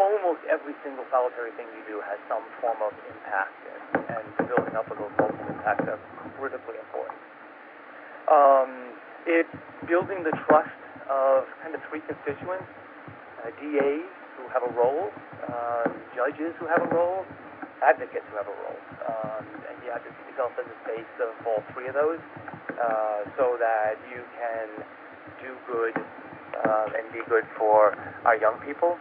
[0.00, 4.72] almost every single solitary thing you do has some form of impact, and, and building
[4.72, 6.00] up of those multiple impacts are
[6.40, 7.20] critically important.
[8.32, 8.96] Um,
[9.28, 9.52] it's
[9.84, 10.80] building the trust
[11.12, 12.64] of kind of three constituents:
[13.44, 14.08] uh, DAs
[14.40, 15.12] who have a role,
[15.44, 15.84] uh,
[16.16, 17.28] judges who have a role,
[17.84, 21.12] advocates who have a role, um, and you have to see yourself in the space
[21.20, 22.20] of all three of those,
[22.80, 24.84] uh, so that you can
[25.42, 25.96] do good
[26.64, 28.96] um, and be good for our young people,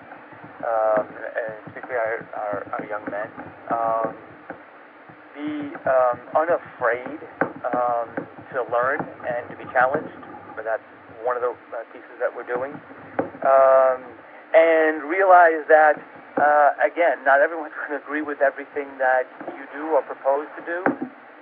[0.63, 3.29] um, and particularly our, our, our young men.
[3.71, 4.15] Um,
[5.35, 7.19] be um, unafraid
[7.71, 8.09] um,
[8.51, 10.11] to learn and to be challenged,
[10.55, 10.83] but that's
[11.23, 12.73] one of the uh, pieces that we're doing.
[13.45, 14.03] Um,
[14.51, 15.95] and realize that,
[16.35, 19.23] uh, again, not everyone's going to agree with everything that
[19.55, 20.79] you do or propose to do.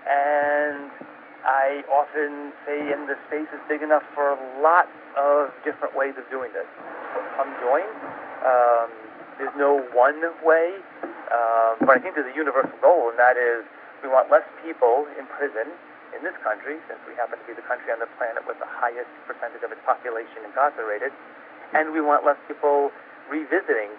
[0.08, 0.92] And
[1.48, 6.28] I often say, in the space is big enough for lots of different ways of
[6.28, 6.68] doing this.
[7.40, 7.88] Come join.
[8.44, 8.92] Um,
[9.40, 10.76] there's no one way,
[11.32, 13.64] um, but I think there's a universal goal, and that is
[14.04, 15.72] we want less people in prison
[16.16, 18.68] in this country, since we happen to be the country on the planet with the
[18.68, 21.16] highest percentage of its population incarcerated,
[21.72, 22.92] and we want less people
[23.32, 23.92] revisiting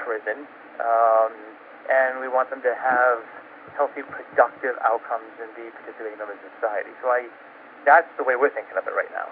[0.00, 0.44] prison,
[0.84, 1.32] um,
[1.88, 3.24] and we want them to have
[3.76, 6.92] healthy, productive outcomes and be participating members of society.
[7.00, 7.26] So I,
[7.84, 9.28] that's the way we're thinking of it right now.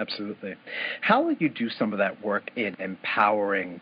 [0.00, 0.54] Absolutely.
[1.00, 3.80] How will you do some of that work in empowering?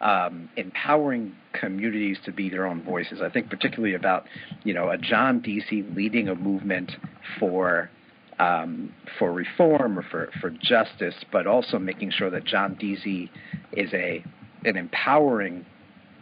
[0.00, 3.20] um, empowering communities to be their own voices.
[3.20, 4.26] I think particularly about
[4.64, 6.92] you know a John Deasy leading a movement
[7.38, 7.90] for
[8.38, 13.30] um, for reform or for, for justice, but also making sure that John Deasy
[13.72, 14.24] is a
[14.64, 15.66] an empowering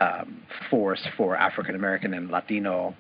[0.00, 2.94] um, force for African American and Latino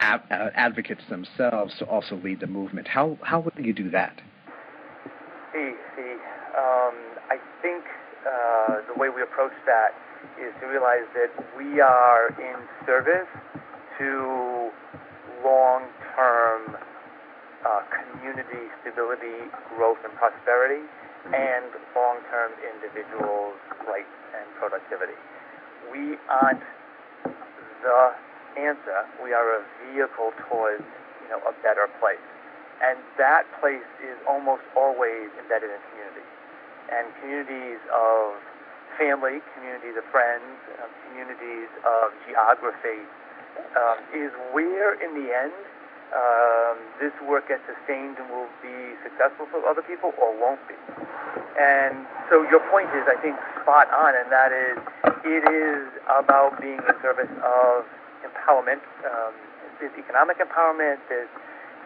[0.00, 0.18] uh,
[0.54, 2.88] advocates themselves to also lead the movement.
[2.88, 4.20] How how would you do that?
[5.52, 6.12] See, see,
[6.56, 6.94] um,
[7.30, 7.84] I think
[8.26, 9.96] uh, the way we approach that
[10.38, 13.28] is to realize that we are in service
[13.98, 14.70] to
[15.44, 16.76] long-term
[17.66, 21.34] uh, community stability, growth, and prosperity, mm-hmm.
[21.34, 25.18] and long-term individuals' rights and productivity.
[25.90, 26.62] We aren't
[27.82, 28.14] the
[28.58, 29.06] answer.
[29.22, 30.84] We are a vehicle towards
[31.22, 32.22] you know a better place,
[32.82, 36.26] and that place is almost always embedded in community,
[36.90, 38.34] and communities of
[38.98, 43.06] family, communities of friends, uh, communities of geography,
[43.78, 45.54] um, is where, in the end,
[46.14, 50.76] um, this work gets sustained and will be successful for other people or won't be.
[51.58, 54.76] And so your point is, I think, spot on, and that is,
[55.26, 57.84] it is about being in service of
[58.24, 58.80] empowerment.
[59.04, 59.34] Um,
[59.80, 61.30] there's economic empowerment, there's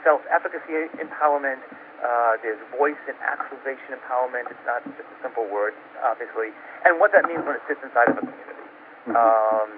[0.04, 1.60] self-efficacy empowerment,
[2.02, 4.50] uh, there's voice and actualization empowerment.
[4.50, 6.50] It's not just a simple word, obviously.
[6.84, 8.66] And what that means when it sits inside of a community.
[9.06, 9.16] Mm-hmm.
[9.18, 9.70] Um,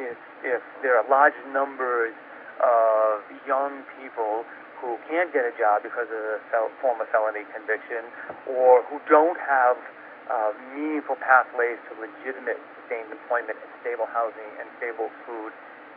[0.00, 2.12] if, if there are large numbers
[2.62, 4.46] of young people
[4.80, 8.02] who can't get a job because of a fel- former felony conviction
[8.50, 9.78] or who don't have
[10.30, 15.54] uh, meaningful pathways to legitimate sustained employment and stable housing and stable food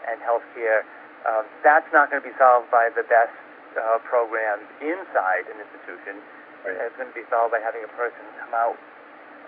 [0.09, 0.85] and health care,
[1.25, 3.33] Um, that's not going to be solved by the best
[3.73, 6.21] uh, programs inside an institution.
[6.61, 6.77] Right.
[6.85, 8.77] It's going to be solved by having a person come out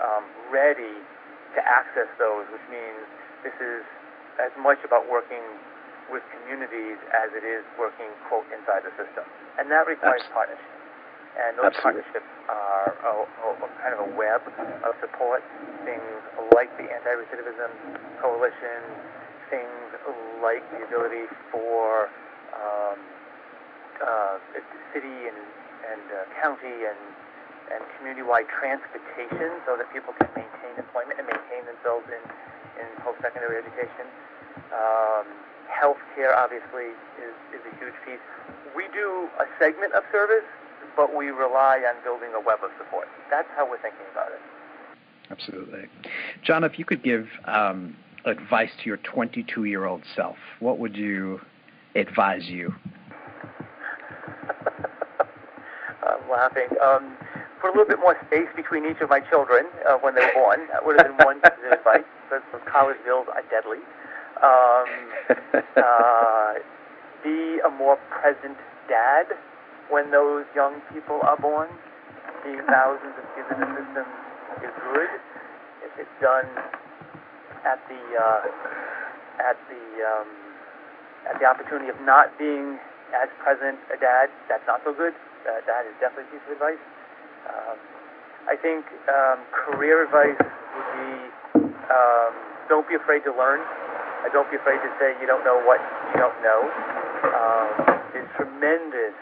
[0.01, 0.97] um, ready
[1.53, 3.05] to access those, which means
[3.45, 3.85] this is
[4.41, 5.41] as much about working
[6.11, 9.27] with communities as it is working, quote, inside the system.
[9.59, 10.57] And that requires Absolutely.
[10.57, 10.73] partnership.
[11.37, 12.01] And those Absolutely.
[12.01, 14.41] partnerships are a, a, a, kind of a web
[14.81, 15.45] of support,
[15.85, 16.17] things
[16.55, 17.69] like the Anti-Recidivism
[18.17, 18.81] Coalition,
[19.53, 19.87] things
[20.41, 22.09] like the ability for
[22.57, 22.99] um,
[24.01, 24.37] uh,
[24.93, 25.39] city and,
[25.93, 27.01] and uh, county and,
[27.69, 32.23] and community-wide transportation so that people can maintain employment and maintain themselves in,
[32.81, 34.09] in post-secondary education.
[34.73, 38.23] Um, healthcare obviously is, is a huge piece.
[38.75, 40.45] We do a segment of service,
[40.95, 43.07] but we rely on building a web of support.
[43.29, 44.39] That's how we're thinking about it.
[45.29, 45.85] Absolutely.
[46.43, 50.95] John, if you could give um, advice to your 22 year old self, what would
[50.95, 51.41] you
[51.95, 52.73] advise you?
[56.07, 56.67] I'm laughing.
[56.81, 57.17] Um,
[57.61, 60.33] put a little bit more space between each of my children uh, when they were
[60.33, 60.67] born.
[60.71, 62.03] That would have been one piece of advice.
[62.29, 63.79] Because college bills are deadly.
[64.37, 64.89] Um,
[65.77, 66.53] uh,
[67.23, 69.33] be a more present dad
[69.89, 71.69] when those young people are born.
[72.43, 74.05] Seeing thousands of kids in the system
[74.61, 75.11] is good.
[75.83, 76.47] If it's done
[77.65, 78.45] at the uh,
[79.41, 80.29] at the um,
[81.27, 82.79] at the opportunity of not being
[83.15, 85.13] as present a dad, that's not so good.
[85.47, 86.83] Uh, that is definitely a piece of advice.
[87.47, 87.77] Um,
[88.47, 91.11] I think um, career advice would be
[91.91, 92.33] um,
[92.69, 93.63] don't be afraid to learn.
[94.23, 95.81] Uh, don't be afraid to say you don't know what
[96.13, 96.61] you don't know.
[97.27, 97.67] Um,
[98.13, 99.17] there's tremendous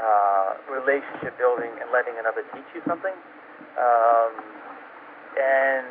[0.00, 3.14] uh, relationship building and letting another teach you something.
[3.76, 4.32] Um,
[5.36, 5.86] and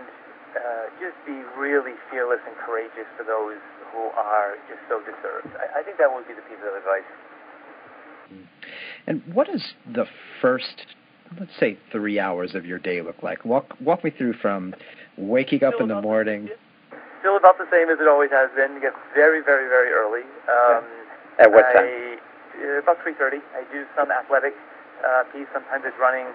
[0.54, 3.58] uh, just be really fearless and courageous for those
[3.94, 5.50] who are just so disturbed.
[5.58, 7.08] I, I think that would be the piece of advice.
[9.08, 10.06] And what does the
[10.42, 10.86] first,
[11.40, 13.44] let's say, three hours of your day look like?
[13.46, 14.76] Walk walk me through from
[15.18, 16.50] waking up in the morning
[17.22, 18.82] still about the same as it always has been.
[18.82, 20.26] It gets very, very, very early.
[20.50, 20.84] Um,
[21.38, 22.18] At what time?
[22.58, 23.40] uh, about 3.30.
[23.56, 24.58] I do some athletic
[25.06, 25.48] uh, piece.
[25.54, 26.28] Sometimes it's running.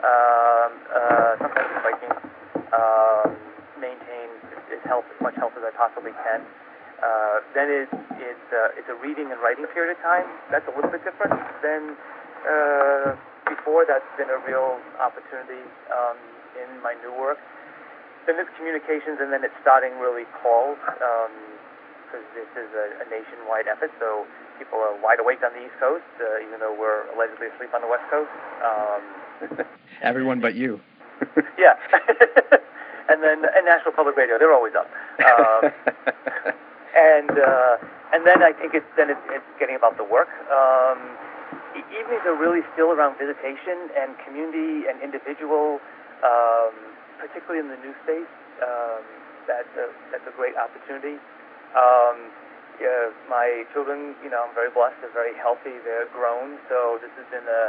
[0.00, 2.14] Um, uh, sometimes it's biking.
[2.72, 3.28] Um,
[3.78, 4.28] maintain
[4.72, 6.40] as, health, as much health as I possibly can.
[7.00, 7.88] Uh, then it,
[8.20, 10.24] it's, uh, it's a reading and writing period of time.
[10.48, 11.96] That's a little bit different than
[12.44, 13.16] uh,
[13.48, 13.84] before.
[13.88, 16.16] That's been a real opportunity um,
[16.60, 17.40] in my new work
[18.26, 23.06] then it's communications, and then it's starting really calls because um, this is a, a
[23.08, 23.90] nationwide effort.
[24.00, 24.26] So
[24.58, 27.80] people are wide awake on the East Coast, uh, even though we're allegedly asleep on
[27.80, 28.32] the West Coast.
[28.60, 29.02] Um,
[30.02, 30.80] Everyone but you.
[31.58, 31.76] yeah,
[33.08, 34.88] and then and National Public Radio, they're always up.
[35.20, 35.72] Um,
[36.96, 37.76] and uh,
[38.12, 40.28] and then I think it's then it's, it's getting about the work.
[40.48, 41.16] Um,
[41.90, 45.80] evenings are really still around visitation and community and individual.
[46.24, 46.74] Um,
[47.20, 48.32] particularly in the new space,
[48.64, 49.04] um,
[49.44, 51.20] that's a that's a great opportunity.
[51.76, 52.32] Um,
[52.80, 54.96] yeah, my children, you know, I'm very blessed.
[55.04, 55.76] They're very healthy.
[55.84, 56.56] They're grown.
[56.72, 57.64] So this has been a,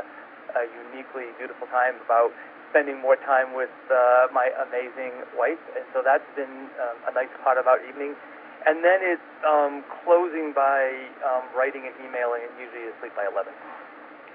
[0.56, 2.32] a uniquely beautiful time about
[2.72, 7.32] spending more time with uh, my amazing wife, and so that's been um, a nice
[7.44, 8.16] part of our evening.
[8.64, 13.52] And then it's um, closing by um, writing and emailing, and usually asleep by 11.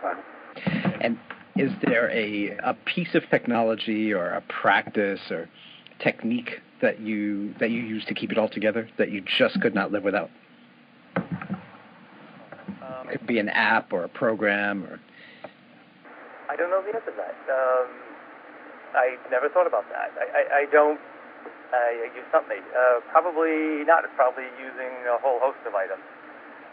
[0.02, 0.18] Wow.
[1.00, 1.16] And
[1.58, 5.48] is there a, a piece of technology or a practice or
[5.98, 9.74] technique that you that you use to keep it all together that you just could
[9.74, 10.30] not live without?
[11.16, 15.00] Um, it could be an app or a program or.
[16.48, 17.34] I don't know the answer to that.
[17.50, 17.88] Um,
[18.94, 20.12] I never thought about that.
[20.14, 21.00] I, I, I don't.
[21.72, 22.62] I use something.
[22.72, 24.04] Uh, probably not.
[24.14, 26.04] Probably using a whole host of items.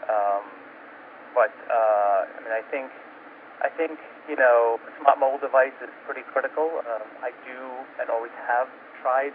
[0.08, 0.44] Um,
[1.34, 2.92] but uh, I mean, I think
[3.62, 6.82] I think, you know, smart mobile device is pretty critical.
[6.84, 7.58] Um, I do
[8.00, 8.68] and always have
[9.02, 9.32] tried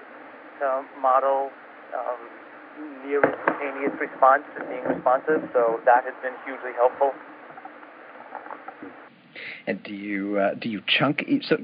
[0.60, 1.50] to model
[1.96, 2.22] um,
[3.06, 7.12] near instantaneous response to being responsive, so that has been hugely helpful.
[9.68, 11.58] And do you uh, do you chunk so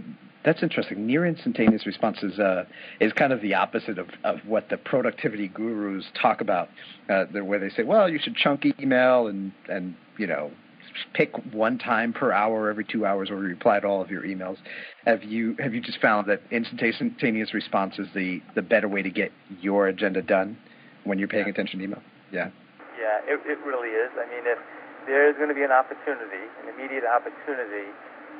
[0.46, 1.08] that's interesting.
[1.08, 2.66] Near instantaneous response is, uh,
[3.00, 6.70] is kind of the opposite of, of what the productivity gurus talk about,
[7.10, 10.52] uh, where they say, well, you should chunk email and, and you know
[11.14, 14.24] pick one time per hour every two hours where you reply to all of your
[14.24, 14.58] emails.
[15.06, 19.10] Have you have you just found that instantaneous response is the, the better way to
[19.10, 19.32] get
[19.62, 20.58] your agenda done
[21.04, 21.54] when you're paying yeah.
[21.54, 22.02] attention to email?
[22.32, 22.50] Yeah.
[23.00, 24.10] Yeah, it, it really is.
[24.16, 24.58] I mean, if
[25.06, 27.92] there's going to be an opportunity, an immediate opportunity,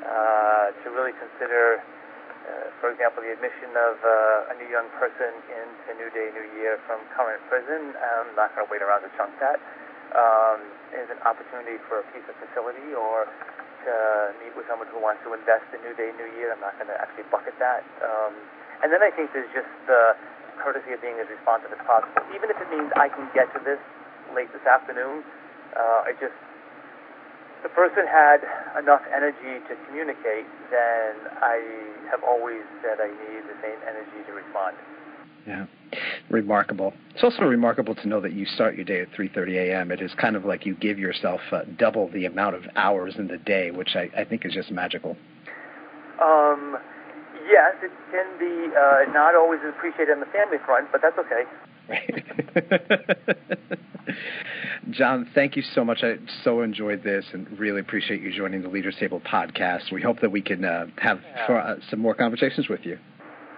[0.04, 5.32] uh, to really consider, uh, for example, the admission of uh, a new young person
[5.48, 9.10] into New Day, New Year from current prison, I'm not going to wait around to
[9.16, 9.56] chunk that.
[10.16, 10.58] Um,
[10.96, 13.28] is an opportunity for a piece of facility or
[13.84, 13.94] to
[14.42, 16.50] meet with someone who wants to invest in New Day, New Year.
[16.50, 17.86] I'm not going to actually bucket that.
[18.02, 18.34] Um,
[18.82, 20.16] and then I think there's just the
[20.58, 22.24] courtesy of being as responsive as possible.
[22.34, 23.78] Even if it means I can get to this
[24.34, 25.22] late this afternoon,
[25.76, 26.34] uh, I just
[27.62, 28.44] the person had
[28.78, 31.58] enough energy to communicate, then I
[32.14, 34.76] have always said I need the same energy to respond.
[35.46, 35.66] Yeah,
[36.28, 36.92] remarkable.
[37.14, 39.90] It's also remarkable to know that you start your day at 3:30 a.m.
[39.92, 43.28] It is kind of like you give yourself uh, double the amount of hours in
[43.28, 45.16] the day, which I, I think is just magical.
[46.20, 46.76] Um,
[47.48, 51.44] yes, it can be uh, not always appreciated on the family front, but that's okay.
[51.88, 52.24] Right.
[54.90, 56.02] John, thank you so much.
[56.02, 59.92] I so enjoyed this and really appreciate you joining the Leaders Table podcast.
[59.92, 61.46] We hope that we can uh, have yeah.
[61.46, 62.98] for, uh, some more conversations with you.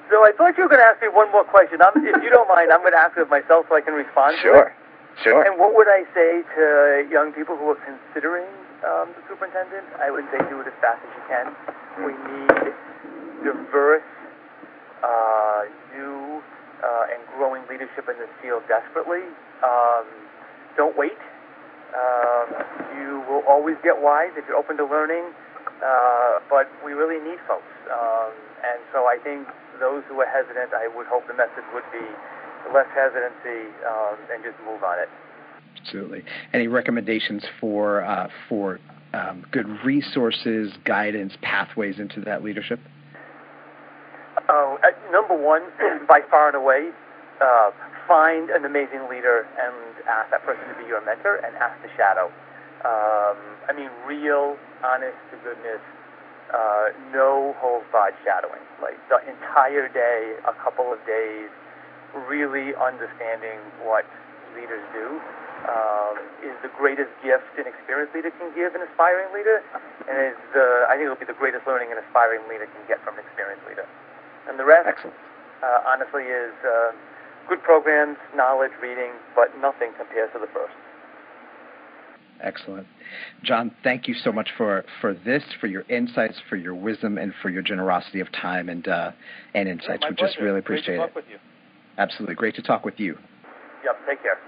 [0.09, 1.85] So I thought you were going to ask me one more question.
[1.85, 4.37] I'm, if you don't mind, I'm going to ask it myself so I can respond
[4.41, 4.73] sure.
[5.23, 5.43] Sure.
[5.43, 6.65] And what would I say to
[7.11, 8.47] young people who are considering
[8.87, 9.85] um, the superintendent?
[9.99, 11.47] I would say do it as fast as you can.
[12.07, 12.73] We need
[13.43, 14.07] diverse,
[15.03, 16.41] uh, new,
[16.81, 19.27] uh, and growing leadership in this field desperately.
[19.67, 20.07] Um,
[20.79, 21.19] don't wait.
[21.93, 22.47] Um,
[22.97, 25.35] you will always get wise if you're open to learning,
[25.83, 27.67] uh, but we really need folks.
[27.91, 28.31] Um,
[28.63, 29.49] and so I think
[29.81, 32.05] those who are hesitant, I would hope the message would be
[32.73, 35.09] less hesitancy um, and just move on it.
[35.81, 36.25] Absolutely.
[36.53, 38.81] Any recommendations for uh, for
[39.15, 42.81] um, good resources, guidance, pathways into that leadership?
[44.49, 44.77] Uh,
[45.11, 45.63] number one,
[46.09, 46.91] by far and away,
[47.41, 47.71] uh,
[48.07, 49.75] find an amazing leader and
[50.09, 52.27] ask that person to be your mentor and ask to shadow.
[52.85, 55.83] Um, I mean, real, honest to goodness
[56.53, 58.63] uh, no holds barred shadowing.
[58.81, 61.51] Like the entire day, a couple of days,
[62.29, 64.07] really understanding what
[64.57, 65.21] leaders do
[65.69, 69.61] um, is the greatest gift an experienced leader can give an aspiring leader,
[70.09, 72.83] and is the I think it will be the greatest learning an aspiring leader can
[72.87, 73.85] get from an experienced leader.
[74.49, 76.97] And the rest, uh, honestly, is uh,
[77.49, 80.73] good programs, knowledge, reading, but nothing compares to the first.
[82.43, 82.87] Excellent.
[83.43, 87.33] John, thank you so much for, for this, for your insights, for your wisdom, and
[87.43, 89.11] for your generosity of time and, uh,
[89.55, 90.03] and insights.
[90.03, 90.33] Yeah, we pleasure.
[90.33, 91.07] just really appreciate Great to it.
[91.07, 91.39] talk with you.
[91.99, 92.35] Absolutely.
[92.37, 93.19] Great to talk with you.
[93.85, 94.39] Yep, take care.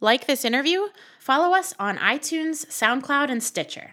[0.00, 0.86] Like this interview?
[1.20, 3.92] Follow us on iTunes, SoundCloud, and Stitcher.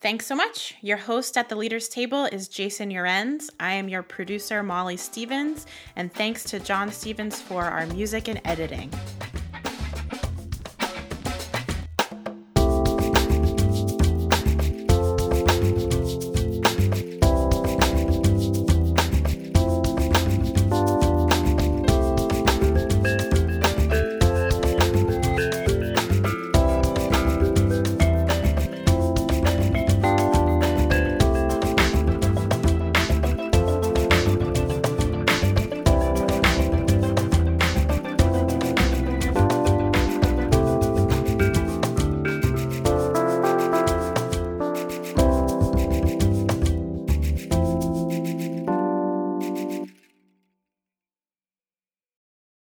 [0.00, 0.74] Thanks so much.
[0.80, 3.50] Your host at the Leaders Table is Jason Llorenz.
[3.60, 8.40] I am your producer, Molly Stevens, and thanks to John Stevens for our music and
[8.46, 8.90] editing.